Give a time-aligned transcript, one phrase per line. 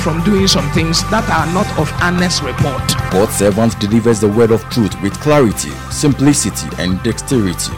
[0.00, 2.82] from doing some things that are not of honest report.
[3.10, 7.72] God's servant delivers the word of truth with clarity, simplicity, and dexterity.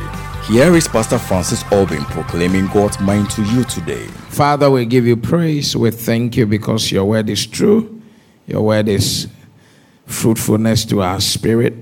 [0.47, 4.07] Here is Pastor Francis Albin proclaiming God's mind to you today.
[4.29, 5.77] Father, we give you praise.
[5.77, 8.01] We thank you because your word is true.
[8.47, 9.29] Your word is
[10.07, 11.75] fruitfulness to our spirit.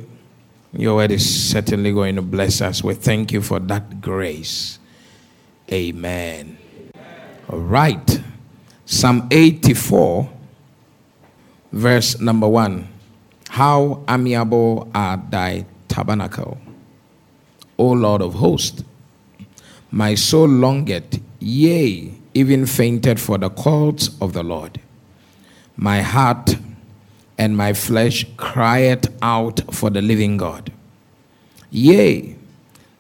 [0.73, 2.83] Your word is certainly going to bless us.
[2.83, 4.79] We thank you for that grace.
[5.71, 6.59] Amen.
[7.49, 8.23] All right.
[8.93, 10.29] Psalm 84,
[11.71, 12.89] verse number 1.
[13.51, 16.59] How amiable are thy tabernacle,
[17.79, 18.83] O Lord of hosts!
[19.93, 24.81] My soul longeth, yea, even fainted for the courts of the Lord.
[25.77, 26.57] My heart
[27.39, 30.73] and my flesh crieth out for the living God.
[31.71, 32.35] Yea,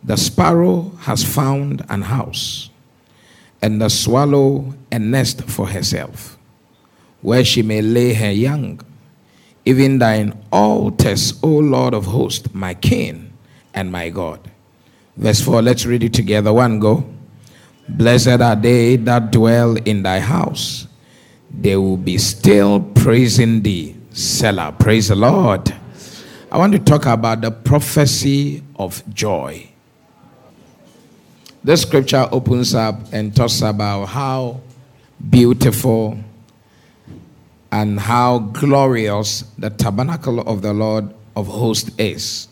[0.04, 2.69] the sparrow has found an house,
[3.62, 6.38] and the swallow a nest for herself,
[7.20, 8.80] where she may lay her young.
[9.64, 13.32] Even thine altars, O Lord of hosts, my King
[13.74, 14.50] and my God.
[15.16, 16.52] Verse 4, let's read it together.
[16.52, 17.04] One go.
[17.88, 20.86] Blessed are they that dwell in thy house.
[21.50, 23.96] They will be still praising thee.
[24.12, 24.74] Selah.
[24.78, 25.74] Praise the Lord.
[26.50, 29.69] I want to talk about the prophecy of joy.
[31.62, 34.60] This scripture opens up and talks about how
[35.28, 36.18] beautiful
[37.70, 42.48] and how glorious the tabernacle of the Lord of hosts is.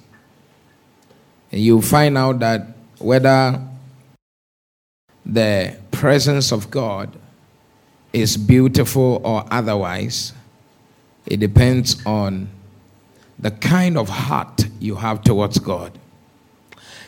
[1.50, 2.66] And you find out that
[2.98, 3.62] whether
[5.24, 7.16] the presence of God
[8.12, 10.34] is beautiful or otherwise,
[11.26, 12.48] it depends on
[13.38, 15.98] the kind of heart you have towards God.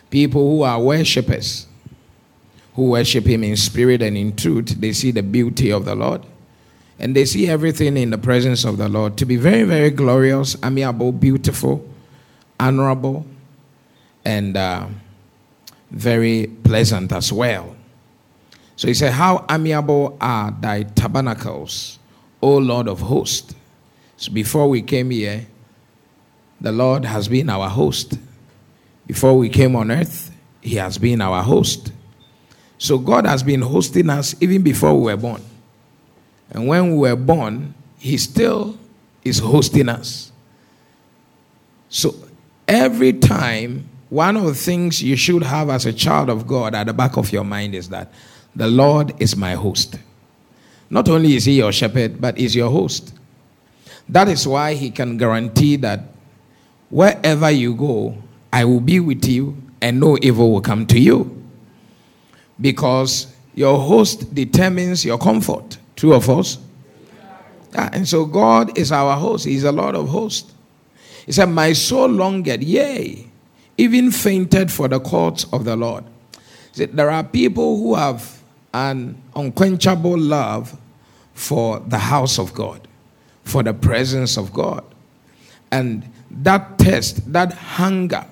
[0.09, 1.67] People who are worshippers,
[2.81, 6.25] who worship Him in spirit and in truth, they see the beauty of the Lord.
[6.99, 10.57] And they see everything in the presence of the Lord to be very, very glorious,
[10.65, 11.87] amiable, beautiful,
[12.59, 13.27] honorable,
[14.25, 14.87] and uh,
[15.91, 17.77] very pleasant as well.
[18.77, 21.99] So he said, How amiable are thy tabernacles,
[22.41, 23.55] O Lord of hosts.
[24.17, 25.47] So before we came here,
[26.63, 28.19] the Lord has been our host.
[29.07, 31.93] Before we came on earth, He has been our host.
[32.81, 35.43] So God has been hosting us even before we were born.
[36.51, 38.79] And when we were born, He still
[39.23, 40.33] is hosting us.
[41.91, 42.15] So
[42.67, 46.87] every time, one of the things you should have as a child of God at
[46.87, 48.15] the back of your mind is that
[48.57, 49.99] the Lord is my host.
[50.89, 53.13] Not only is He your shepherd, but is your host.
[54.09, 56.01] That is why He can guarantee that
[56.89, 58.17] wherever you go,
[58.51, 61.40] I will be with you and no evil will come to you
[62.61, 65.79] because your host determines your comfort.
[65.97, 66.59] True of us?
[67.73, 69.45] Yeah, and so God is our host.
[69.45, 70.53] He's a Lord of hosts.
[71.27, 73.27] He said, My soul longed, yea,
[73.77, 76.05] even fainted for the courts of the Lord.
[76.73, 80.77] Said, there are people who have an unquenchable love
[81.35, 82.87] for the house of God,
[83.45, 84.85] for the presence of God.
[85.71, 88.27] And that test, that hunger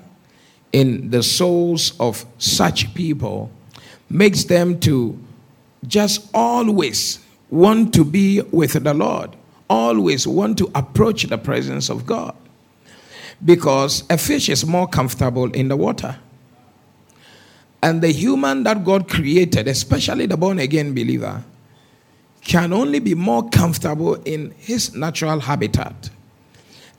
[0.73, 3.51] in the souls of such people
[4.11, 5.19] makes them to
[5.87, 7.21] just always
[7.51, 9.37] want to be with the Lord,
[9.69, 12.35] always want to approach the presence of God.
[13.45, 16.19] Because a fish is more comfortable in the water.
[17.81, 21.45] And the human that God created, especially the born again believer,
[22.43, 26.11] can only be more comfortable in his natural habitat.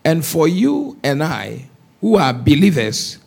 [0.06, 1.70] And for you and I,
[2.00, 3.18] who are believers,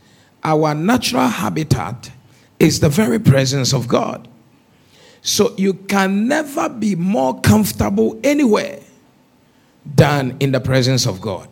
[0.42, 2.10] our natural habitat
[2.62, 4.28] is the very presence of God.
[5.20, 8.80] So you can never be more comfortable anywhere
[9.84, 11.48] than in the presence of God.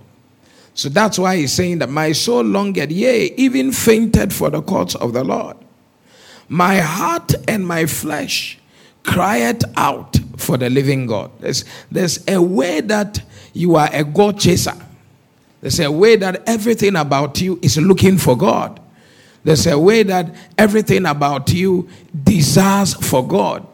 [0.75, 4.95] So that's why he's saying that my soul longed, yea, even fainted for the courts
[4.95, 5.57] of the Lord.
[6.49, 8.59] My heart and my flesh
[9.03, 11.31] cried out for the living God.
[11.41, 13.23] There's, there's a way that
[13.53, 14.75] you are a God chaser.
[15.61, 18.81] There's a way that everything about you is looking for God.
[19.45, 21.89] There's a way that everything about you
[22.25, 23.67] desires for God.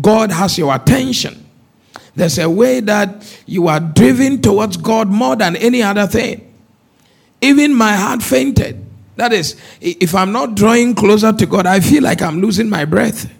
[0.00, 1.46] God has your attention.
[2.14, 6.48] There's a way that you are driven towards God more than any other thing.
[7.42, 8.86] even my heart fainted.
[9.16, 12.86] That is, if I'm not drawing closer to God, I feel like I'm losing my
[12.86, 13.30] breath.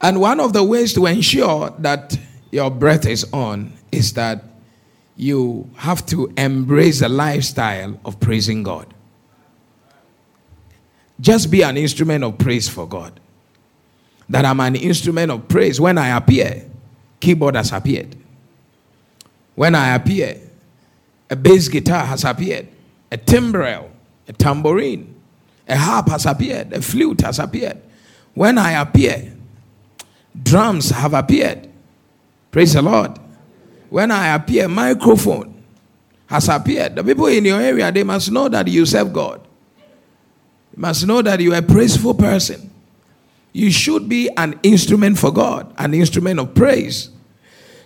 [0.00, 2.16] And one of the ways to ensure that
[2.50, 4.44] your breath is on is that
[5.16, 8.92] you have to embrace the lifestyle of praising God.
[11.20, 13.20] Just be an instrument of praise for God.
[14.28, 15.80] That I'm an instrument of praise.
[15.80, 16.68] When I appear,
[17.20, 18.16] keyboard has appeared.
[19.54, 20.40] When I appear,
[21.30, 22.66] a bass guitar has appeared,
[23.12, 23.90] a timbrel,
[24.26, 25.14] a tambourine,
[25.68, 27.80] a harp has appeared, a flute has appeared.
[28.34, 29.32] When I appear,
[30.42, 31.68] drums have appeared.
[32.50, 33.18] Praise the Lord.
[33.94, 35.62] When I appear, microphone
[36.26, 36.96] has appeared.
[36.96, 39.40] The people in your area, they must know that you serve God.
[40.76, 42.72] You must know that you are a praiseful person.
[43.52, 47.10] You should be an instrument for God, an instrument of praise.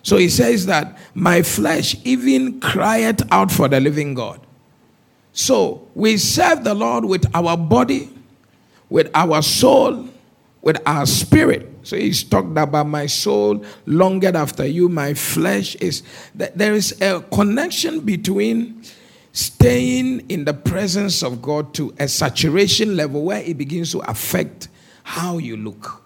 [0.02, 4.40] So he says that my flesh even crieth out for the living God.
[5.34, 8.08] So we serve the Lord with our body,
[8.88, 10.08] with our soul,
[10.62, 11.68] with our spirit.
[11.88, 16.02] So he's talked about my soul longed after you, my flesh is.
[16.34, 18.82] There is a connection between
[19.32, 24.68] staying in the presence of God to a saturation level where it begins to affect
[25.02, 26.02] how you look,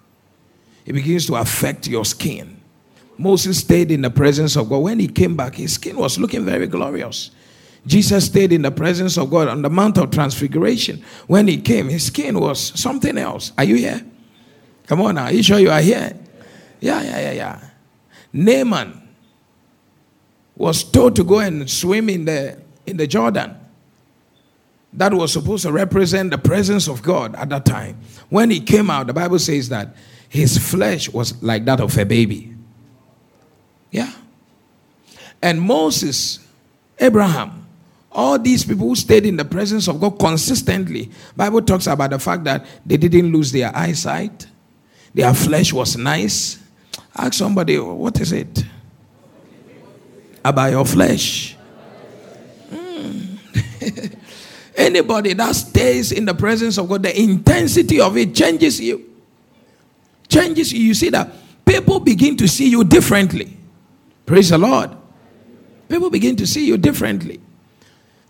[0.87, 2.61] it begins to affect your skin.
[3.19, 4.79] Moses stayed in the presence of God.
[4.79, 7.33] When he came back, his skin was looking very glorious.
[7.89, 11.03] Jesus stayed in the presence of God on the Mount of Transfiguration.
[11.27, 13.51] When he came, his skin was something else.
[13.59, 14.07] Are you here?
[14.87, 15.25] Come on now.
[15.25, 16.17] Are you sure you are here?
[16.81, 17.69] Yeah, yeah, yeah, yeah.
[18.33, 19.09] Naaman
[20.57, 23.57] was told to go and swim in the in the Jordan.
[24.95, 27.99] That was supposed to represent the presence of God at that time.
[28.29, 29.97] When he came out, the Bible says that
[30.29, 32.55] his flesh was like that of a baby.
[33.91, 34.13] Yeah.
[35.41, 36.41] And Moses,
[36.99, 37.67] Abraham,
[38.11, 42.19] all these people who stayed in the presence of God consistently, Bible talks about the
[42.19, 44.47] fact that they didn't lose their eyesight
[45.15, 46.59] their flesh was nice.
[47.15, 48.65] Ask somebody, what is it?
[50.45, 51.57] About your flesh.
[52.71, 53.39] Mm.
[54.77, 59.11] Anybody that stays in the presence of God, the intensity of it changes you.
[60.29, 60.81] Changes you.
[60.81, 61.31] You see that
[61.65, 63.57] people begin to see you differently.
[64.25, 64.91] Praise the Lord.
[65.89, 67.39] People begin to see you differently.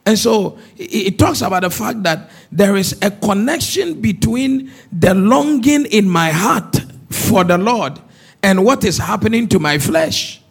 [0.05, 5.87] And so it, talks about the fact that there is a connection between the longing
[5.87, 8.01] in my heart for the Lord
[8.43, 10.43] and what is happening to my flesh.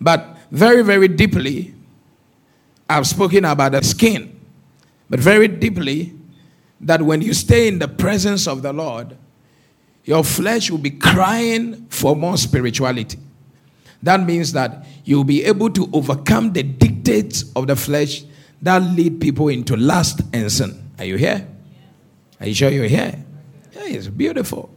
[0.00, 1.74] But very, very deeply,
[2.88, 4.40] I've spoken about the skin,
[5.10, 6.14] but very deeply,
[6.80, 9.16] that when you stay in the presence of the Lord,
[10.04, 13.18] your flesh will be crying for more spirituality.
[14.02, 18.24] That means that you'll be able to overcome the dictates of the flesh
[18.62, 20.90] that lead people into lust and sin.
[20.98, 21.46] Are you here?
[22.40, 23.24] Are you sure you're here?
[23.72, 24.70] Yeah, it's beautiful.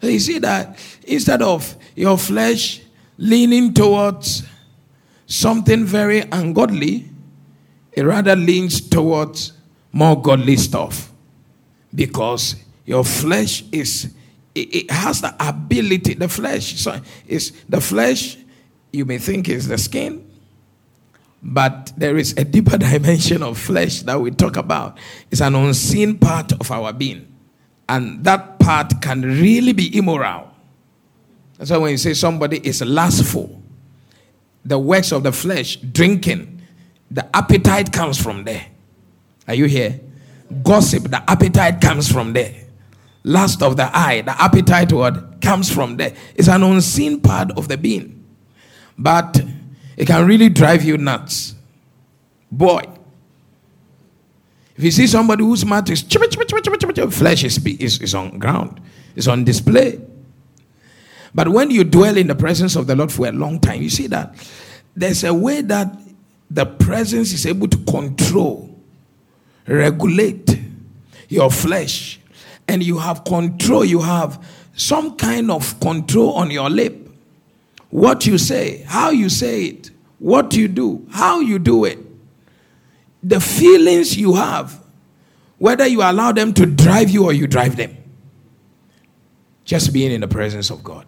[0.00, 2.82] So you see that instead of your flesh
[3.18, 4.42] leaning towards
[5.26, 7.08] something very ungodly,
[7.92, 9.52] it rather leans towards
[9.92, 11.10] more godly stuff.
[11.94, 14.12] Because your flesh is
[14.54, 16.86] it, has the ability, the flesh
[17.26, 18.38] is the flesh
[18.96, 20.28] you may think is the skin,
[21.42, 24.98] but there is a deeper dimension of flesh that we talk about.
[25.30, 27.32] It's an unseen part of our being.
[27.88, 30.50] And that part can really be immoral.
[31.56, 33.62] That's why when you say somebody is lustful,
[34.64, 36.62] the works of the flesh, drinking,
[37.10, 38.66] the appetite comes from there.
[39.46, 40.00] Are you here?
[40.64, 42.54] Gossip, the appetite comes from there.
[43.22, 46.14] Lust of the eye, the appetite word comes from there.
[46.34, 48.15] It's an unseen part of the being.
[48.98, 49.40] But
[49.96, 51.54] it can really drive you nuts.
[52.50, 52.82] Boy.
[54.76, 58.80] If you see somebody whose mouth is chip, chip, flesh is, is, is on ground,
[59.14, 60.00] is on display.
[61.34, 63.90] But when you dwell in the presence of the Lord for a long time, you
[63.90, 64.34] see that
[64.94, 65.94] there's a way that
[66.50, 68.78] the presence is able to control,
[69.66, 70.58] regulate
[71.28, 72.20] your flesh,
[72.68, 74.42] and you have control, you have
[74.74, 77.05] some kind of control on your lip
[77.90, 81.98] what you say, how you say it, what you do, how you do it,
[83.22, 84.80] the feelings you have,
[85.58, 87.96] whether you allow them to drive you or you drive them.
[89.64, 91.06] Just being in the presence of God,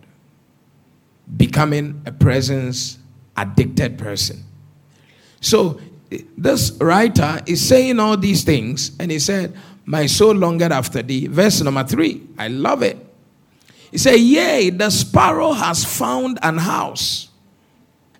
[1.36, 2.98] becoming a presence
[3.36, 4.44] addicted person.
[5.40, 5.80] So,
[6.36, 9.54] this writer is saying all these things, and he said,
[9.84, 11.26] My soul longed after thee.
[11.26, 12.26] Verse number three.
[12.38, 13.07] I love it.
[13.90, 17.28] He said, Yea, the sparrow has found an house,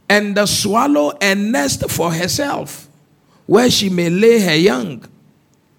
[0.09, 2.89] and the swallow a nest for herself,
[3.47, 5.05] where she may lay her young.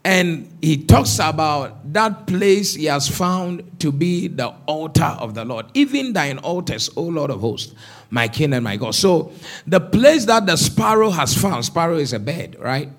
[0.04, 5.44] And he talks about that place he has found to be the altar of the
[5.44, 5.66] Lord.
[5.74, 7.76] Even thine altars, O Lord of hosts,
[8.10, 8.96] my king and my God.
[8.96, 9.32] So
[9.68, 12.90] the place that the sparrow has found, sparrow is a bed, right?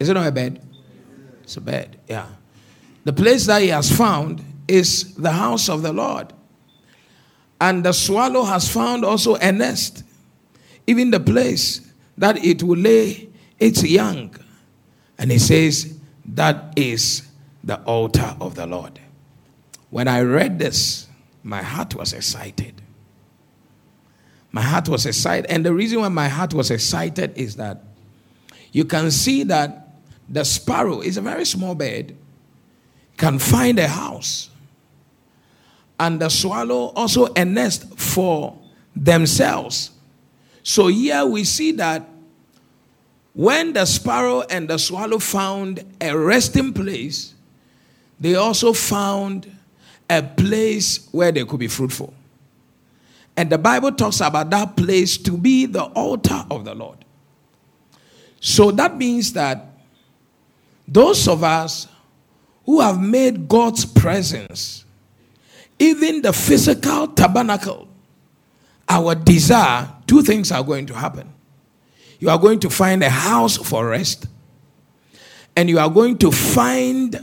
[0.00, 0.60] Is it not a bed?
[1.42, 2.26] It's a bed, yeah.
[3.04, 6.32] The place that he has found is the house of the Lord.
[7.60, 10.02] And the swallow has found also a nest,
[10.86, 13.28] even the place that it will lay
[13.60, 14.34] its young.
[15.18, 17.28] And he says, that is
[17.62, 18.98] the altar of the Lord.
[19.90, 21.06] When I read this,
[21.42, 22.80] my heart was excited.
[24.50, 25.50] My heart was excited.
[25.50, 27.84] And the reason why my heart was excited is that
[28.72, 29.96] you can see that
[30.28, 32.16] the sparrow is a very small bird,
[33.18, 34.48] can find a house.
[36.02, 38.58] And the swallow also a nest for
[38.96, 39.92] themselves.
[40.64, 42.08] So here we see that
[43.34, 47.34] when the sparrow and the swallow found a resting place,
[48.18, 49.48] they also found
[50.10, 52.12] a place where they could be fruitful.
[53.36, 56.98] And the Bible talks about that place to be the altar of the Lord.
[58.40, 59.68] So that means that
[60.88, 61.86] those of us
[62.66, 64.81] who have made God's presence,
[65.78, 67.88] even the physical tabernacle,
[68.88, 71.32] our desire, two things are going to happen
[72.22, 74.28] you are going to find a house for rest,
[75.56, 77.18] and you are going to find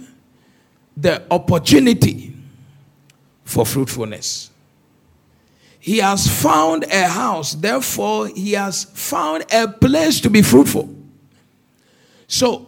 [0.97, 2.33] the opportunity
[3.45, 4.51] for fruitfulness.
[5.79, 10.93] He has found a house, therefore, he has found a place to be fruitful.
[12.27, 12.67] So,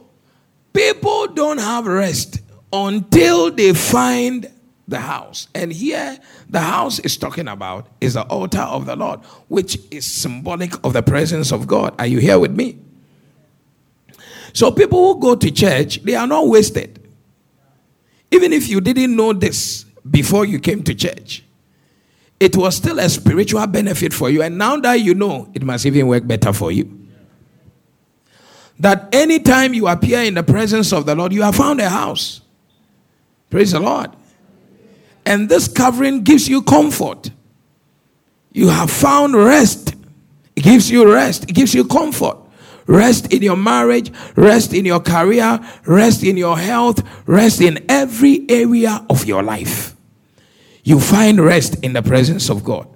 [0.72, 2.40] people don't have rest
[2.72, 4.50] until they find
[4.91, 5.48] the house.
[5.55, 10.05] And here, the house is talking about is the altar of the Lord, which is
[10.05, 11.95] symbolic of the presence of God.
[11.98, 12.77] Are you here with me?
[14.53, 17.00] So, people who go to church, they are not wasted.
[18.29, 21.43] Even if you didn't know this before you came to church,
[22.39, 24.41] it was still a spiritual benefit for you.
[24.41, 26.98] And now that you know, it must even work better for you.
[28.79, 32.41] That anytime you appear in the presence of the Lord, you have found a house.
[33.51, 34.10] Praise the Lord.
[35.25, 37.32] And this covering gives you comfort.
[38.51, 39.96] You have found rest.
[40.56, 41.50] It gives you rest.
[41.50, 42.38] It gives you comfort.
[42.88, 48.46] Rest in your marriage, rest in your career, rest in your health, rest in every
[48.50, 49.96] area of your life.
[50.84, 52.88] You find rest in the presence of God.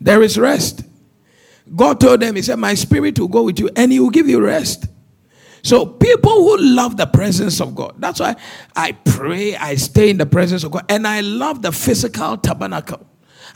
[0.00, 0.82] There is rest.
[1.74, 4.28] God told them, He said, My spirit will go with you and He will give
[4.28, 4.86] you rest.
[5.62, 8.34] So people who love the presence of God, that's why
[8.74, 13.06] I pray, I stay in the presence of God, and I love the physical tabernacle.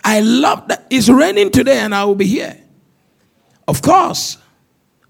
[0.05, 2.57] I love that it's raining today and I will be here.
[3.67, 4.39] Of course,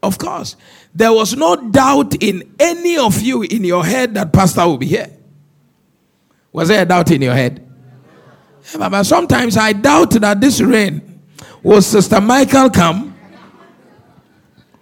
[0.02, 0.56] of course.
[0.94, 4.86] There was no doubt in any of you in your head that pastor will be
[4.86, 5.10] here.
[6.50, 7.62] Was there a doubt in your head?
[8.72, 11.20] Yeah, but sometimes I doubt that this rain
[11.62, 13.14] will Sister Michael come?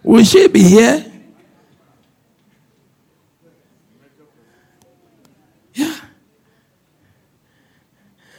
[0.04, 1.10] Will she be here?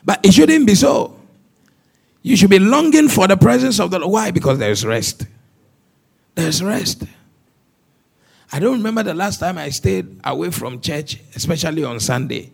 [0.06, 1.20] But it shouldn't be so.
[2.22, 4.14] You should be longing for the presence of the Lord.
[4.14, 4.32] Why?
[4.32, 5.26] Because there's rest.
[6.36, 7.04] There's rest.
[8.52, 12.52] I don't remember the last time I stayed away from church, especially on Sunday.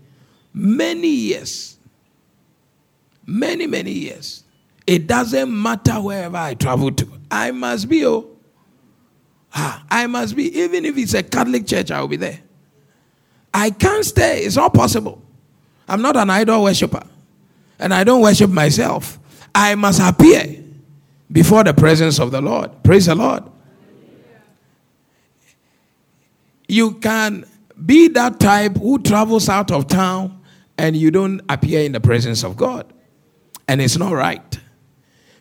[0.54, 1.78] Many years.
[3.26, 4.44] Many, many years.
[4.88, 7.08] It doesn't matter wherever I travel to.
[7.30, 8.28] I must be, oh.
[9.54, 10.58] Ah, I must be.
[10.58, 12.40] Even if it's a Catholic church, I will be there.
[13.54, 14.40] I can't stay.
[14.40, 15.22] It's not possible.
[15.88, 17.04] I'm not an idol worshiper
[17.82, 19.20] and I don't worship myself.
[19.54, 20.64] I must appear
[21.32, 22.84] before the presence of the Lord.
[22.84, 23.44] Praise the Lord.
[26.68, 27.46] You can
[27.84, 30.42] be that type who travels out of town
[30.78, 32.92] and you don't appear in the presence of God.
[33.68, 34.60] And it's not right.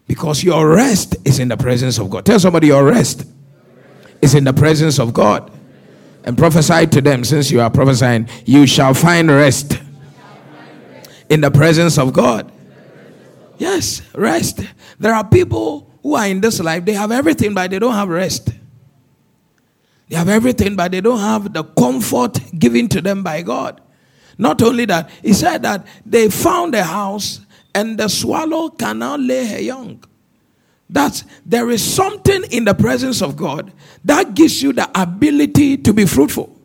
[0.06, 2.26] Because your rest is in the presence of God.
[2.26, 3.25] Tell somebody your rest
[4.20, 5.52] is in the presence of God.
[6.25, 9.80] And prophesy to them, since you are prophesying, you shall find rest
[11.31, 12.53] in the presence of God.
[13.57, 14.61] Yes, rest.
[14.99, 18.09] There are people who are in this life, they have everything, but they don't have
[18.09, 18.51] rest.
[20.09, 23.81] They have everything, but they don't have the comfort given to them by God.
[24.39, 27.41] Not only that, he said that they found a house
[27.75, 30.03] and the swallow cannot lay her young.
[30.89, 33.73] That there is something in the presence of God
[34.05, 36.60] that gives you the ability to be fruitful.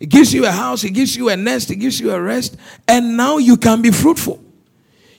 [0.00, 2.56] It gives you a house, it gives you a nest, it gives you a rest,
[2.88, 4.42] and now you can be fruitful.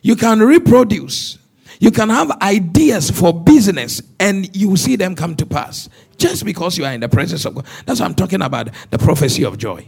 [0.02, 1.40] You can reproduce.
[1.80, 6.78] You can have ideas for business and you see them come to pass just because
[6.78, 7.66] you are in the presence of God.
[7.86, 9.88] That's what I'm talking about the prophecy of joy.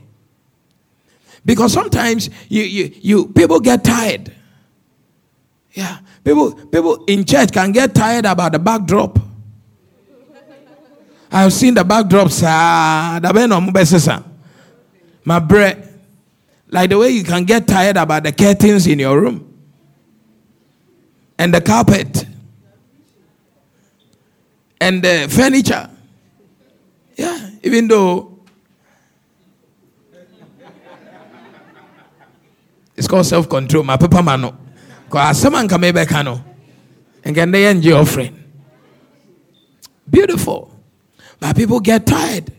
[1.45, 4.33] Because sometimes you, you, you people get tired.
[5.71, 9.19] Yeah, people people in church can get tired about the backdrop.
[11.31, 12.43] I've seen the backdrops.
[12.43, 13.19] Ah,
[15.27, 15.83] my bread.
[16.69, 19.43] Like the way you can get tired about the curtains in your room
[21.37, 22.25] and the carpet
[24.79, 25.89] and the furniture.
[27.17, 28.39] Yeah, even though
[32.95, 33.83] it's called self control.
[33.83, 34.57] My papa mano.
[35.05, 38.43] Because someone can come back, and can they enjoy offering.
[40.09, 40.71] Beautiful.
[41.37, 42.56] But people get tired.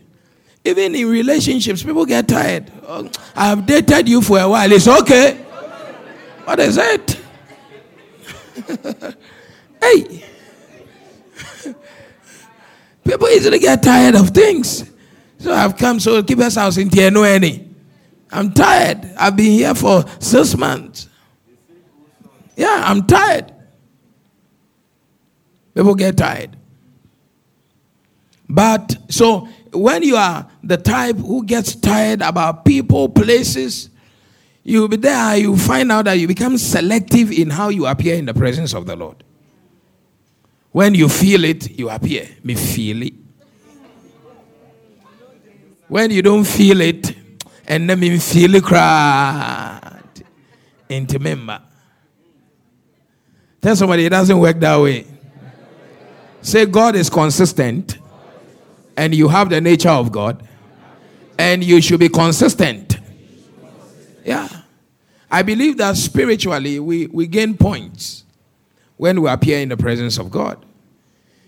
[0.65, 2.71] Even in relationships, people get tired.
[2.85, 4.71] Oh, I have dated you for a while.
[4.71, 5.35] It's okay.
[6.43, 7.19] What is it?
[9.81, 10.25] hey.
[13.03, 14.91] People easily get tired of things.
[15.39, 17.69] So I've come, so keep us house in any.
[18.31, 19.09] I'm tired.
[19.17, 21.07] I've been here for six months.
[22.55, 23.53] Yeah, I'm tired.
[25.73, 26.57] People get tired.
[28.49, 33.89] But so when you are the type who gets tired about people, places,
[34.63, 38.25] you'll be there, you find out that you become selective in how you appear in
[38.25, 39.23] the presence of the Lord.
[40.71, 42.27] When you feel it, you appear.
[42.43, 43.13] Me feel it.
[45.87, 47.15] When you don't feel it,
[47.67, 49.99] and then me feel it cry.
[50.87, 51.61] Into member.
[53.61, 55.05] Tell somebody it doesn't work that way.
[56.41, 57.98] Say God is consistent
[58.99, 60.45] and you have the nature of God
[61.37, 62.99] and you should be consistent.
[64.25, 64.49] Yeah.
[65.31, 68.25] I believe that spiritually we, we gain points
[68.97, 70.65] when we appear in the presence of God.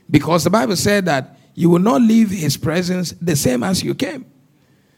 [0.10, 3.96] Because the Bible said that you will not leave his presence the same as you
[3.96, 4.26] came.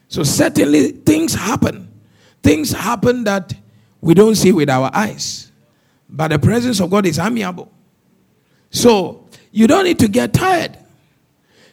[0.07, 1.91] So certainly things happen.
[2.43, 3.51] Things happen that
[3.99, 5.51] we don't see with our eyes.
[6.07, 7.71] But the presence of God is amiable.
[8.69, 10.77] So you don't need to get tired.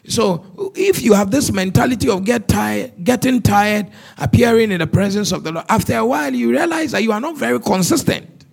[0.07, 3.87] So if you have this mentality of get tired, getting tired,
[4.17, 7.21] appearing in the presence of the Lord, after a while you realize that you are
[7.21, 8.45] not very consistent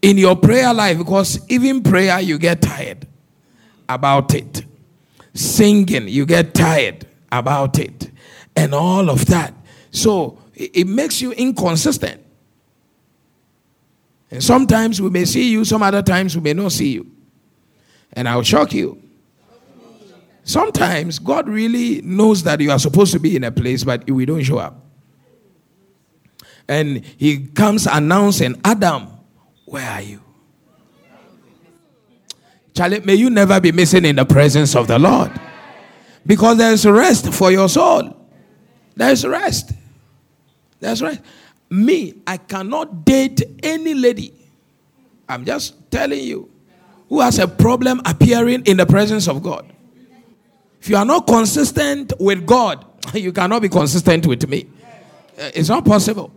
[0.00, 3.06] in your prayer life because even prayer you get tired
[3.88, 4.64] about it.
[5.34, 8.10] Singing, you get tired about it.
[8.54, 9.54] And all of that.
[9.90, 12.22] So it makes you inconsistent.
[14.30, 17.10] And sometimes we may see you, some other times we may not see you.
[18.12, 19.02] And I'll shock you.
[20.52, 24.24] Sometimes God really knows that you are supposed to be in a place, but we
[24.26, 24.84] don't show up.
[26.68, 29.08] And He comes announcing, Adam,
[29.64, 30.20] where are you?
[32.74, 35.30] Charlie, may you never be missing in the presence of the Lord.
[36.24, 38.16] Because there's rest for your soul.
[38.94, 39.72] There's rest.
[40.80, 41.20] There's rest
[41.72, 44.34] me, I cannot date any lady.
[45.28, 46.50] I'm just telling you
[47.08, 49.66] who has a problem appearing in the presence of God.
[50.82, 54.66] If you are not consistent with God, you cannot be consistent with me.
[55.38, 56.32] Uh, it's not possible.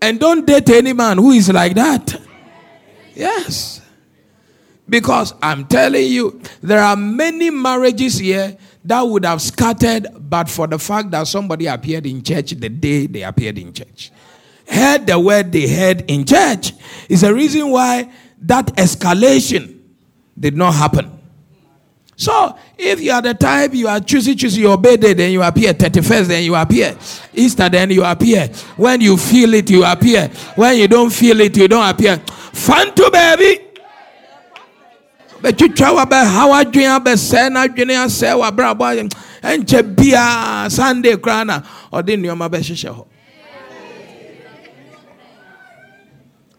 [0.00, 2.18] And don't date any man who is like that.
[3.14, 3.82] Yes.
[4.88, 10.66] Because I'm telling you, there are many marriages here that would have scattered but for
[10.66, 14.10] the fact that somebody appeared in church the day they appeared in church
[14.66, 16.72] heard the word they heard in church
[17.08, 19.78] is the reason why that escalation
[20.38, 21.17] did not happen.
[22.18, 25.72] So, if you are the type you are choosing, choosing your birthday, then you appear.
[25.72, 26.98] 31st, then you appear.
[27.32, 28.48] Easter, then you appear.
[28.76, 30.26] When you feel it, you appear.
[30.56, 32.16] When you don't feel it, you don't appear.
[32.18, 33.64] Fun to baby.
[35.38, 39.08] bɛtwitwa wabɛha wadwene abɛsɛe n'adwene asɛe wabrabɔ
[39.40, 43.04] ɛnkyɛ biaa sunday koraa na ɔde nneɔma bɛhyehyɛ hɔ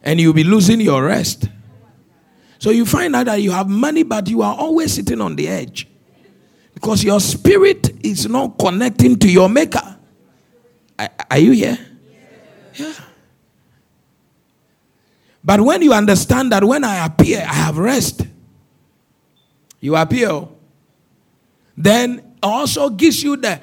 [0.02, 1.50] and you'll be losing your rest.
[2.60, 5.48] So you find out that you have money, but you are always sitting on the
[5.48, 5.88] edge
[6.74, 9.98] because your spirit is not connecting to your maker.
[11.32, 11.78] Are, you here?
[12.76, 12.93] Yeah.
[15.41, 18.22] But when you understand that when I appear, I have rest,
[19.80, 20.48] you appear,
[21.78, 23.62] then also gives you the,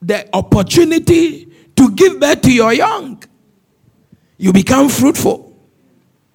[0.00, 3.22] the opportunity to give birth to your young.
[4.38, 5.56] You become fruitful.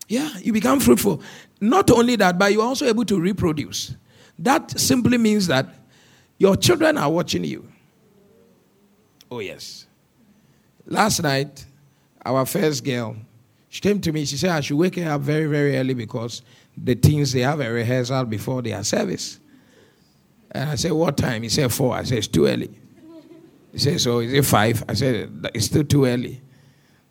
[0.07, 1.21] Yeah, you become fruitful.
[1.61, 3.95] Not only that, but you're also able to reproduce.
[4.39, 5.67] That simply means that
[6.39, 7.67] your children are watching you.
[9.29, 9.85] Oh, yes.
[10.87, 11.63] Last night,
[12.25, 13.15] our first girl,
[13.69, 14.25] she came to me.
[14.25, 16.41] She said I should wake her up very, very early because
[16.75, 19.39] the teens, they have a rehearsal before their service.
[20.49, 21.43] And I said, What time?
[21.43, 21.95] He said, Four.
[21.95, 22.71] I said, It's too early.
[23.71, 24.83] He said, So is it five?
[24.89, 26.41] I said, It's still too early.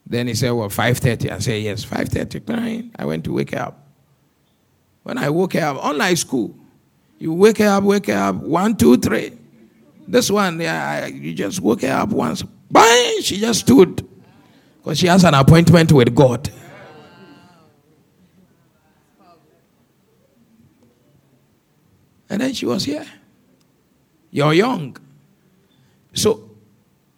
[0.07, 1.31] Then he said, Well, 5.30.
[1.31, 2.91] I said, Yes, 5.30.
[2.97, 3.80] I went to wake her up.
[5.03, 6.55] When I woke her up, unlike school,
[7.19, 9.33] you wake her up, wake her up, one, two, three.
[10.07, 12.43] This one, yeah, you just woke her up once.
[12.71, 13.23] Bang!
[13.23, 14.07] She just stood.
[14.79, 16.51] Because she has an appointment with God.
[22.29, 23.07] And then she was here.
[24.31, 24.97] You're young.
[26.15, 26.51] So,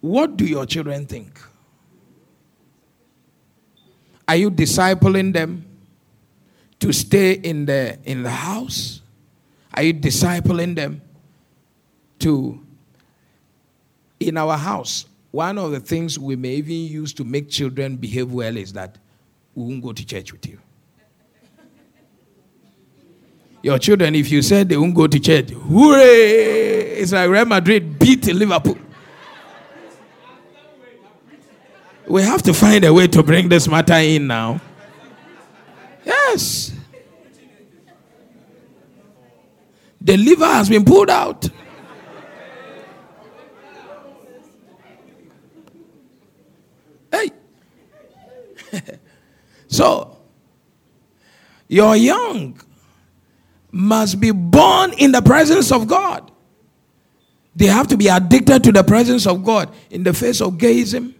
[0.00, 1.38] what do your children think?
[4.26, 5.66] Are you discipling them
[6.82, 9.02] to stay in the in the house?
[9.72, 11.00] Are you discipling them
[12.18, 12.60] to
[14.18, 15.06] in our house?
[15.30, 18.98] One of the things we may even use to make children behave well is that
[19.54, 20.58] we won't go to church with you.
[23.62, 26.98] Your children, if you said they won't go to church, hooray!
[26.98, 28.76] It's like Real Madrid beat Liverpool.
[32.08, 34.60] We have to find a way to bring this matter in now.
[36.04, 36.72] Yes.
[40.00, 41.48] The liver has been pulled out.
[47.10, 47.30] Hey.
[49.68, 50.18] so,
[51.68, 52.60] you're young
[53.72, 56.30] must be born in the presence of God.
[57.56, 61.14] They have to be addicted to the presence of God in the face of gayism,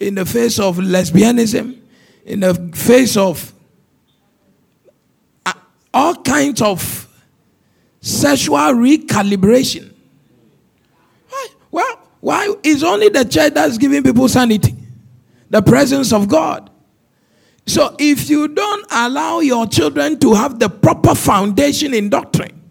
[0.00, 1.78] in the face of lesbianism,
[2.24, 3.52] in the face of
[5.98, 7.08] all kinds of
[8.00, 9.92] sexual recalibration.
[11.28, 11.46] Why?
[11.72, 14.76] Well, why is only the church that's giving people sanity?
[15.50, 16.70] The presence of God.
[17.66, 22.62] So if you don't allow your children to have the proper foundation in doctrine,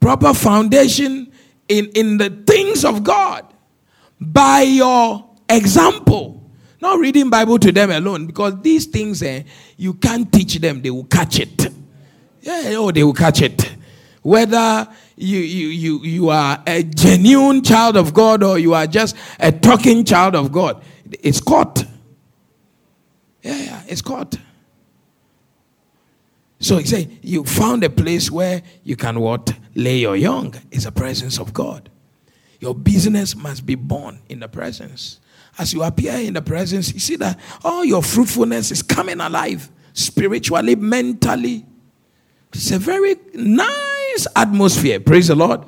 [0.00, 1.32] proper foundation
[1.68, 3.46] in, in the things of God,
[4.20, 6.37] by your example,
[6.80, 9.42] not reading Bible to them alone, because these things eh,
[9.76, 11.68] you can't teach them, they will catch it.
[12.40, 13.74] Yeah, oh, they will catch it.
[14.22, 19.16] Whether you, you, you, you are a genuine child of God or you are just
[19.38, 20.82] a talking child of God,
[21.22, 21.84] it's caught.
[23.42, 24.36] Yeah, yeah, it's caught.
[26.60, 29.52] So he said, You found a place where you can what?
[29.74, 30.54] Lay your young.
[30.70, 31.88] It's the presence of God.
[32.60, 35.20] Your business must be born in the presence.
[35.58, 39.68] As you appear in the presence, you see that all your fruitfulness is coming alive
[39.92, 41.66] spiritually, mentally.
[42.52, 45.00] It's a very nice atmosphere.
[45.00, 45.64] Praise the Lord.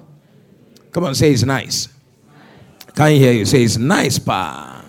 [0.93, 1.89] Come on, say it's nice.
[2.95, 3.45] Can't hear you.
[3.45, 4.85] Say it's nice, pa.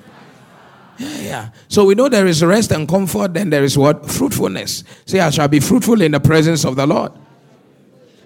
[0.98, 1.50] Yeah, yeah.
[1.68, 4.06] So we know there is rest and comfort, then there is what?
[4.06, 4.84] Fruitfulness.
[5.06, 7.12] Say, I shall be fruitful in the presence of the Lord.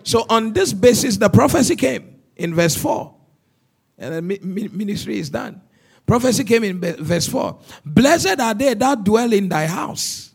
[0.03, 3.13] So on this basis, the prophecy came in verse 4.
[3.97, 5.61] And the ministry is done.
[6.05, 7.59] Prophecy came in verse 4.
[7.83, 10.33] Blessed are they that dwell in thy house.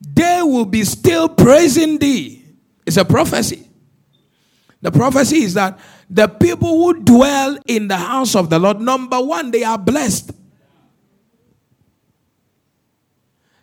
[0.00, 2.44] They will be still praising thee.
[2.86, 3.68] It's a prophecy.
[4.80, 9.20] The prophecy is that the people who dwell in the house of the Lord, number
[9.20, 10.30] one, they are blessed.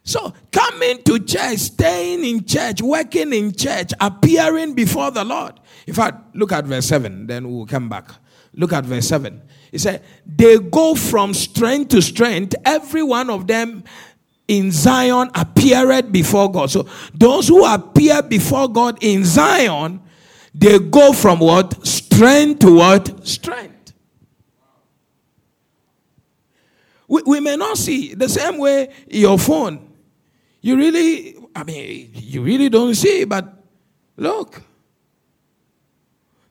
[0.03, 5.59] So, coming to church, staying in church, working in church, appearing before the Lord.
[5.87, 8.11] In fact, look at verse 7, then we'll come back.
[8.53, 9.41] Look at verse 7.
[9.75, 13.83] He said, They go from strength to strength, every one of them
[14.47, 16.71] in Zion appeared before God.
[16.71, 20.01] So, those who appear before God in Zion,
[20.53, 21.85] they go from what?
[21.85, 23.27] Strength to what?
[23.27, 23.93] Strength.
[27.07, 29.95] We, we may not see the same way your phone
[30.65, 33.53] you really, I mean, you really don't see, but
[34.17, 34.63] look,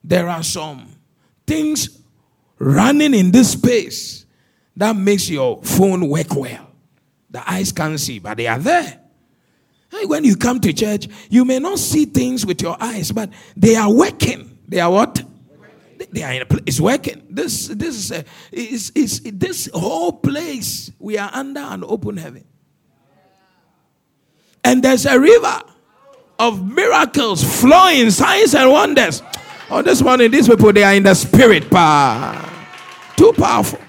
[0.04, 0.86] there are some
[1.44, 1.98] things
[2.58, 4.26] running in this space
[4.76, 6.70] that makes your phone work well.
[7.30, 9.00] The eyes can't see, but they are there.
[10.06, 13.76] When you come to church, you may not see things with your eyes, but they
[13.76, 14.58] are working.
[14.66, 15.22] They are what?
[16.10, 16.62] They are in a place.
[16.66, 17.26] It's working.
[17.30, 20.90] This, this is, a, is, is this whole place.
[20.98, 22.44] We are under an open heaven.
[24.64, 25.62] And there's a river
[26.38, 29.22] of miracles flowing, signs and wonders.
[29.70, 32.50] Oh, this morning, these people, they are in the spirit power.
[33.16, 33.80] Too powerful.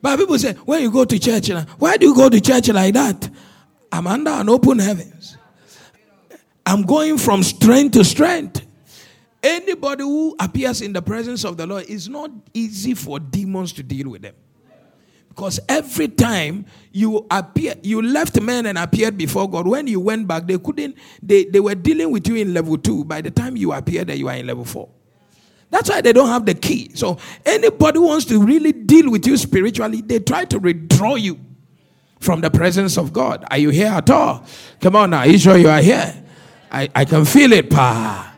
[0.00, 2.94] But people say, when you go to church, why do you go to church like
[2.94, 3.28] that?
[3.90, 5.36] I'm under an open heavens.
[6.64, 8.64] I'm going from strength to strength.
[9.42, 13.82] Anybody who appears in the presence of the Lord is not easy for demons to
[13.82, 14.34] deal with them.
[15.38, 19.68] Because every time you appear, you left men and appeared before God.
[19.68, 23.04] When you went back, they couldn't, they, they were dealing with you in level two.
[23.04, 24.88] By the time you appeared, you are in level four.
[25.70, 26.90] That's why they don't have the key.
[26.94, 31.38] So anybody who wants to really deal with you spiritually, they try to withdraw you
[32.18, 33.44] from the presence of God.
[33.48, 34.44] Are you here at all?
[34.80, 35.18] Come on now.
[35.18, 36.20] Are you sure you are here?
[36.68, 38.34] I, I can feel it, pa.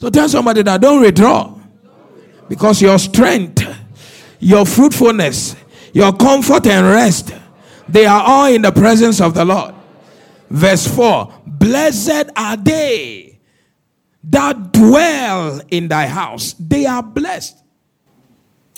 [0.00, 1.60] So tell somebody that don't withdraw.
[2.48, 3.61] Because your strength,
[4.42, 5.54] your fruitfulness,
[5.92, 7.32] your comfort and rest,
[7.88, 9.74] they are all in the presence of the Lord.
[10.50, 13.38] Verse 4 Blessed are they
[14.24, 16.54] that dwell in thy house.
[16.54, 17.56] They are blessed.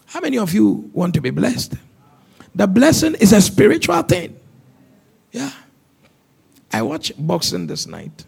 [0.07, 1.75] How many of you want to be blessed?
[2.55, 4.39] The blessing is a spiritual thing.
[5.33, 5.51] Yeah.
[6.73, 8.25] I watch boxing this night,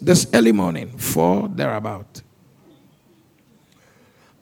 [0.00, 2.22] this early morning, four thereabout.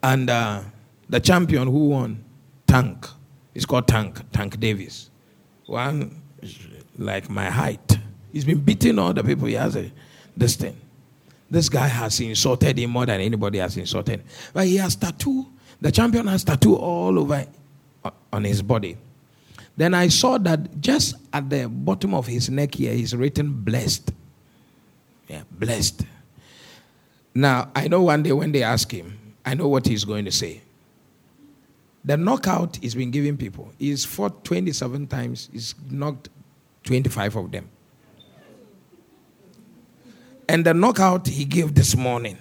[0.02, 0.62] And uh,
[1.08, 2.24] the champion who won,
[2.66, 3.06] Tank,
[3.54, 5.10] is called Tank, Tank Davis.
[5.66, 6.22] One
[6.96, 7.98] like my height.
[8.32, 9.46] He's been beating all the people.
[9.46, 9.90] He has a,
[10.36, 10.76] this thing.
[11.50, 14.22] This guy has insulted him more than anybody has insulted.
[14.52, 15.46] But he has tattoo.
[15.80, 17.46] The champion has tattoo all over
[18.04, 18.96] uh, on his body.
[19.76, 24.12] Then I saw that just at the bottom of his neck here is written blessed.
[25.28, 26.04] Yeah, blessed.
[27.34, 30.32] Now, I know one day when they ask him, I know what he's going to
[30.32, 30.62] say.
[32.04, 33.72] The knockout he's been giving people.
[33.78, 36.28] He's fought 27 times, he's knocked
[36.84, 37.68] 25 of them.
[40.48, 42.38] And the knockout he gave this morning,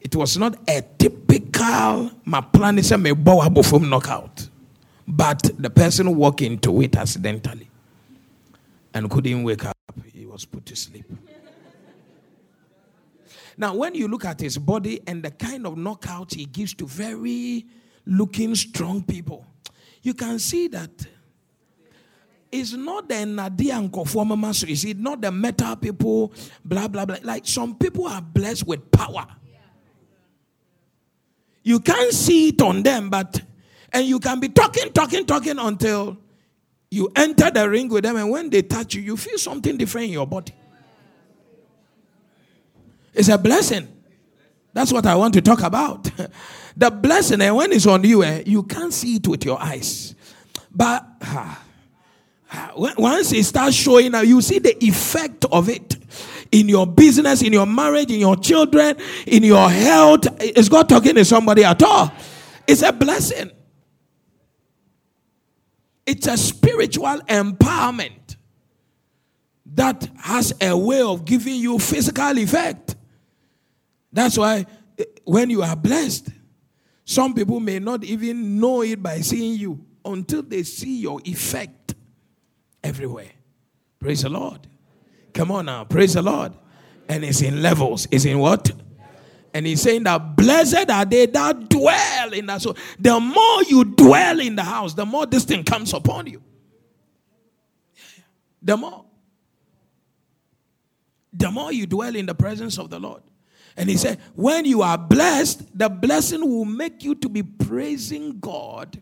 [0.00, 4.48] it was not a typical Maplanisa Bofum knockout.
[5.08, 7.68] But the person walked into it accidentally
[8.94, 9.76] and couldn't wake up.
[10.12, 11.06] He was put to sleep.
[13.56, 16.86] Now, when you look at his body and the kind of knockout he gives to
[16.86, 17.66] very
[18.10, 19.46] looking strong people,
[20.02, 20.90] you can see that
[22.52, 23.94] it's not the Nadia and
[24.68, 26.32] is it not the metal people,
[26.64, 27.16] blah blah blah.
[27.22, 29.26] Like some people are blessed with power.
[31.62, 33.40] You can't see it on them, but
[33.92, 36.16] and you can be talking, talking, talking until
[36.90, 38.16] you enter the ring with them.
[38.16, 40.54] And when they touch you, you feel something different in your body.
[43.14, 43.88] It's a blessing.
[44.72, 46.04] That's what I want to talk about.
[46.76, 50.14] the blessing, and when it's on you, eh, you can't see it with your eyes.
[50.70, 51.04] But
[52.96, 55.96] once it starts showing up, you see the effect of it
[56.52, 60.26] in your business, in your marriage, in your children, in your health.
[60.40, 62.12] Is God talking to somebody at all?
[62.66, 63.50] It's a blessing.
[66.06, 68.36] It's a spiritual empowerment
[69.74, 72.96] that has a way of giving you physical effect.
[74.12, 74.66] That's why
[74.98, 76.28] eh, when you are blessed,
[77.04, 81.94] some people may not even know it by seeing you until they see your effect
[82.82, 83.30] everywhere.
[83.98, 84.66] Praise the Lord.
[85.34, 86.52] Come on now, praise the Lord.
[87.08, 88.06] And it's in levels.
[88.10, 88.70] It's in what?
[89.52, 92.62] And he's saying that blessed are they that dwell in that.
[92.62, 96.42] So the more you dwell in the house, the more this thing comes upon you.
[98.62, 99.04] The more.
[101.32, 103.22] The more you dwell in the presence of the Lord.
[103.76, 108.38] And he said, when you are blessed, the blessing will make you to be praising
[108.40, 109.00] God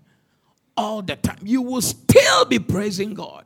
[0.77, 1.39] all the time.
[1.43, 3.45] You will still be praising God.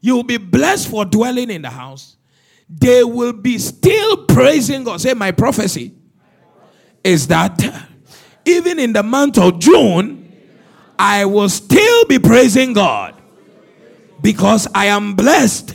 [0.00, 2.16] You will be blessed for dwelling in the house.
[2.68, 5.00] They will be still praising God.
[5.00, 5.94] Say, my prophecy
[7.02, 7.88] is that
[8.44, 10.32] even in the month of June,
[10.98, 13.20] I will still be praising God
[14.20, 15.74] because I am blessed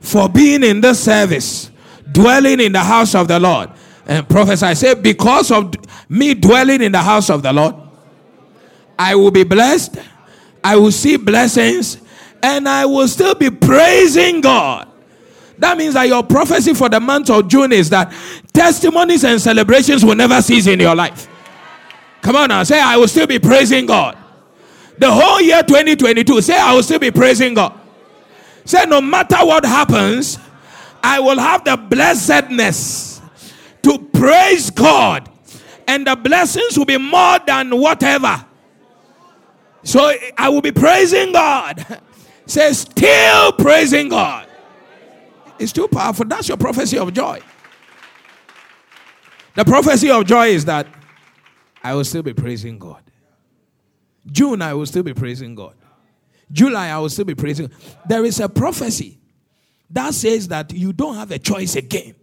[0.00, 1.70] for being in the service,
[2.12, 3.70] dwelling in the house of the Lord.
[4.06, 5.74] Eh, and professor, I say, because of
[6.08, 7.74] me dwelling in the house of the Lord,
[8.98, 9.98] I will be blessed,
[10.62, 11.98] I will see blessings,
[12.42, 14.88] and I will still be praising God.
[15.58, 18.12] That means that your prophecy for the month of June is that
[18.52, 21.28] testimonies and celebrations will never cease in your life.
[22.22, 24.18] Come on now, say, I will still be praising God.
[24.98, 27.78] The whole year 2022, say, I will still be praising God.
[28.64, 30.38] Say, no matter what happens,
[31.08, 33.22] I will have the blessedness
[33.82, 35.30] to praise God,
[35.86, 38.44] and the blessings will be more than whatever.
[39.84, 42.00] So I will be praising God.
[42.46, 44.48] Say, still praising God.
[45.60, 46.26] It's too powerful.
[46.26, 47.40] That's your prophecy of joy.
[49.54, 50.88] The prophecy of joy is that
[51.84, 53.04] I will still be praising God.
[54.26, 55.76] June, I will still be praising God.
[56.50, 57.70] July, I will still be praising.
[58.08, 59.20] There is a prophecy
[59.90, 62.14] that says that you don't have a choice again.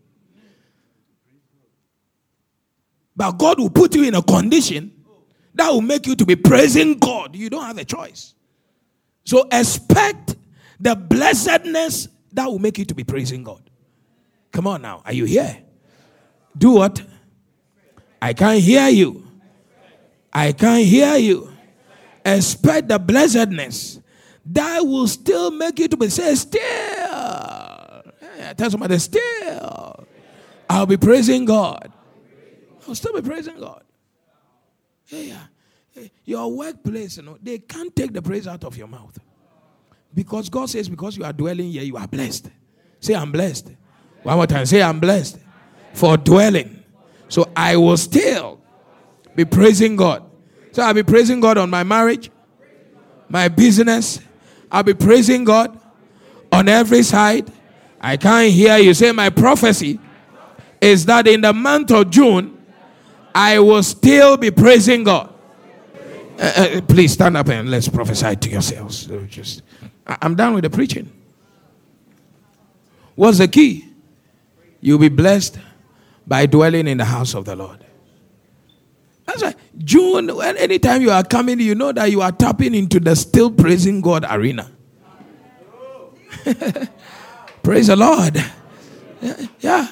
[3.15, 4.91] But God will put you in a condition
[5.53, 7.35] that will make you to be praising God.
[7.35, 8.33] You don't have a choice.
[9.23, 10.35] So expect
[10.79, 13.61] the blessedness that will make you to be praising God.
[14.51, 15.01] Come on now.
[15.05, 15.57] Are you here?
[16.57, 17.01] Do what?
[18.21, 19.27] I can't hear you.
[20.31, 21.51] I can't hear you.
[22.25, 23.99] Expect the blessedness
[24.45, 26.61] that will still make you to be say still.
[28.57, 30.07] Tell somebody still.
[30.69, 31.91] I'll be praising God.
[32.87, 33.83] I'll still be praising God.
[35.07, 35.19] Yeah,
[35.95, 36.07] yeah.
[36.25, 39.17] Your workplace, you know, they can't take the praise out of your mouth.
[40.13, 42.49] Because God says, because you are dwelling here, you are blessed.
[42.99, 43.71] Say, I'm blessed.
[44.23, 44.65] One more time.
[44.65, 45.37] Say, I'm blessed
[45.93, 46.83] for dwelling.
[47.29, 48.61] So I will still
[49.35, 50.23] be praising God.
[50.71, 52.31] So I'll be praising God on my marriage,
[53.29, 54.19] my business.
[54.71, 55.79] I'll be praising God
[56.51, 57.51] on every side.
[58.03, 59.97] I can't hear you say, My prophecy
[60.81, 62.61] is that in the month of June,
[63.33, 65.33] I will still be praising God.
[66.37, 69.09] Uh, uh, please stand up and let's prophesy to yourselves.
[69.29, 69.61] Just,
[70.05, 71.09] I'm done with the preaching.
[73.15, 73.87] What's the key?
[74.81, 75.59] You'll be blessed
[76.27, 77.85] by dwelling in the house of the Lord.
[79.25, 79.55] That's right.
[79.77, 84.01] June, anytime you are coming, you know that you are tapping into the still praising
[84.01, 84.69] God arena.
[87.63, 88.43] Praise the Lord.
[89.59, 89.87] Yeah,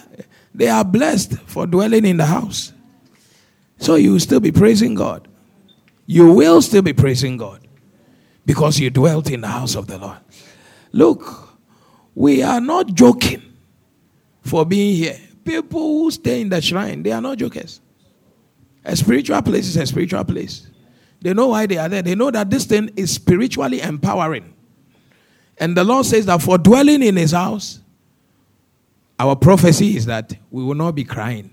[0.53, 2.73] they are blessed for dwelling in the house.
[3.77, 5.27] So you will still be praising God.
[6.05, 7.65] You will still be praising God
[8.45, 10.17] because you dwelt in the house of the Lord.
[10.91, 11.57] Look,
[12.13, 13.41] we are not joking
[14.41, 15.17] for being here.
[15.45, 17.79] People who stay in the shrine, they are not jokers.
[18.83, 20.67] A spiritual place is a spiritual place.
[21.21, 22.01] They know why they are there.
[22.01, 24.53] They know that this thing is spiritually empowering.
[25.61, 27.81] And the Lord says that for dwelling in his house,
[29.19, 31.51] our prophecy is that we will not be crying.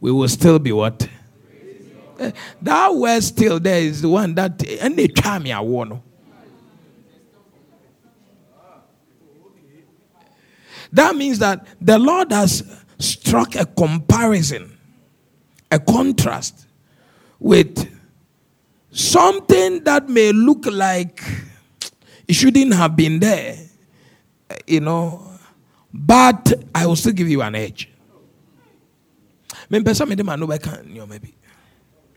[0.00, 1.06] We will still be what?
[2.62, 6.02] That word still there is the one that any time I want.
[10.90, 12.64] That means that the Lord has
[12.98, 14.78] struck a comparison,
[15.70, 16.66] a contrast
[17.38, 17.94] with
[18.90, 21.22] something that may look like
[22.28, 23.56] it shouldn't have been there,
[24.50, 25.26] eh, you know,
[25.92, 27.88] but I will still give you an edge.
[29.70, 29.90] Maybe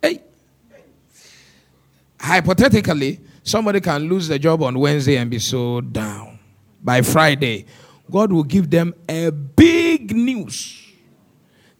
[0.01, 0.21] Hey.
[2.19, 6.39] Hypothetically, somebody can lose the job on Wednesday and be so down.
[6.83, 7.65] By Friday,
[8.09, 10.77] God will give them a big news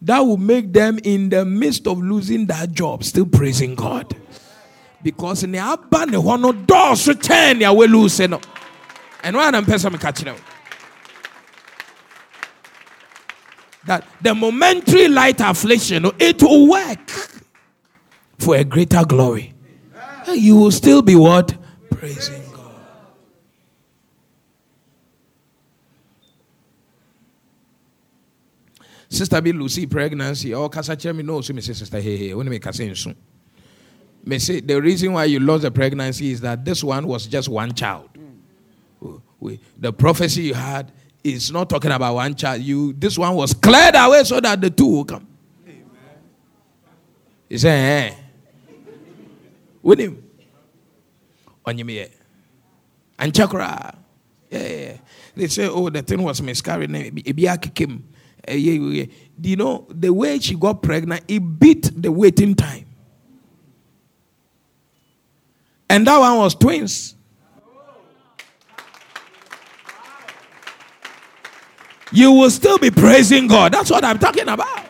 [0.02, 4.16] that will make them in the midst of losing that job still praising God.
[5.04, 8.40] Because in the abba ne hono doors ten ya we lose no.
[9.24, 10.38] And why am person catching them?
[13.86, 17.10] That the momentary light affliction, it will work
[18.38, 19.54] for a greater glory.
[20.32, 21.56] You will still be what?
[21.90, 22.76] Praising God.
[29.10, 30.54] Sister B Lucy pregnancy.
[30.54, 32.34] Oh, kasa me no so me say sister hey hey.
[32.34, 32.84] When me kasa
[34.24, 37.50] Me say the reason why you lost the pregnancy is that this one was just
[37.50, 38.10] one child.
[39.42, 39.60] Mm.
[39.78, 40.92] The prophecy you had
[41.24, 42.62] is not talking about one child.
[42.62, 45.28] You this one was cleared away so that the two will come.
[45.68, 45.86] Amen.
[47.50, 48.16] He said, eh.
[49.82, 50.24] With him.
[51.66, 52.08] On you
[53.18, 53.98] And chakra.
[54.50, 54.98] Yeah, yeah.
[55.36, 56.92] They say, oh, the thing was miscarried.
[56.92, 57.22] Do
[59.50, 61.24] you know the way she got pregnant?
[61.28, 62.86] It beat the waiting time.
[65.92, 67.16] And that one was twins.
[72.14, 73.74] You will still be praising God.
[73.74, 74.86] That's what I'm talking about.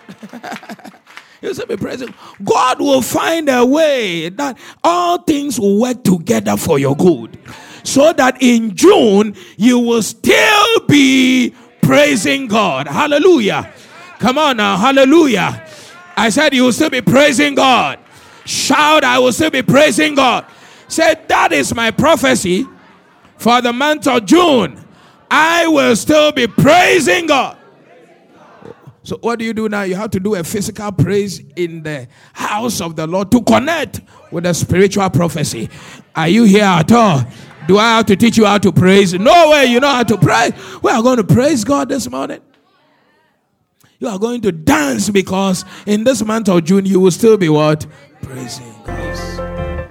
[1.42, 2.14] you still be praising.
[2.44, 7.36] God will find a way that all things will work together for your good.
[7.82, 12.88] So that in June you will still be praising God.
[12.88, 13.74] Hallelujah.
[14.20, 14.78] Come on now.
[14.78, 15.68] Hallelujah.
[16.16, 17.98] I said you will still be praising God.
[18.46, 20.46] Shout, I will still be praising God.
[20.92, 22.68] Say, that is my prophecy
[23.38, 24.84] for the month of June.
[25.30, 27.58] I will still be praising God.
[29.04, 29.84] So, what do you do now?
[29.84, 34.02] You have to do a physical praise in the house of the Lord to connect
[34.32, 35.70] with the spiritual prophecy.
[36.14, 37.24] Are you here at all?
[37.68, 39.14] Do I have to teach you how to praise?
[39.14, 40.52] No way, you know how to praise.
[40.84, 42.42] We are going to praise God this morning.
[44.00, 47.48] You are going to dance because in this month of June you will still be
[47.48, 47.88] what?
[48.22, 49.51] Praising God.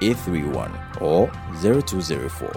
[0.00, 1.28] 831 or
[1.60, 2.48] 0204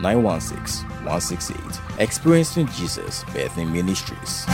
[0.00, 2.00] 916 168.
[2.00, 4.46] Experiencing Jesus Birthing Ministries.